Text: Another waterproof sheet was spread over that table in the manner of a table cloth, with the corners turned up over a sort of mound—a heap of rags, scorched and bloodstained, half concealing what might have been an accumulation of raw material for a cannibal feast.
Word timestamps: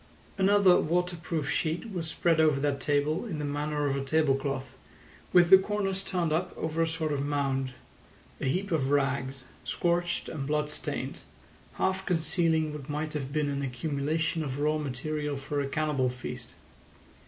Another 0.39 0.79
waterproof 0.79 1.47
sheet 1.51 1.91
was 1.91 2.07
spread 2.07 2.39
over 2.39 2.59
that 2.59 2.81
table 2.81 3.23
in 3.27 3.37
the 3.37 3.45
manner 3.45 3.85
of 3.87 3.95
a 3.95 4.03
table 4.03 4.33
cloth, 4.33 4.75
with 5.31 5.51
the 5.51 5.59
corners 5.59 6.03
turned 6.03 6.33
up 6.33 6.51
over 6.57 6.81
a 6.81 6.87
sort 6.87 7.13
of 7.13 7.23
mound—a 7.23 8.45
heap 8.47 8.71
of 8.71 8.89
rags, 8.89 9.45
scorched 9.63 10.27
and 10.27 10.47
bloodstained, 10.47 11.19
half 11.73 12.03
concealing 12.07 12.73
what 12.73 12.89
might 12.89 13.13
have 13.13 13.31
been 13.31 13.47
an 13.47 13.61
accumulation 13.61 14.43
of 14.43 14.59
raw 14.59 14.79
material 14.79 15.37
for 15.37 15.61
a 15.61 15.67
cannibal 15.69 16.09
feast. 16.09 16.55